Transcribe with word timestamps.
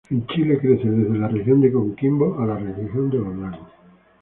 En 0.09 0.25
Chile 0.25 0.57
crece 0.57 0.89
desde 0.89 1.15
la 1.15 1.27
Región 1.27 1.61
de 1.61 1.71
Coquimbo 1.71 2.39
a 2.39 2.47
Región 2.57 3.11
de 3.11 3.19
Los 3.19 3.35
Lagos. 3.37 3.67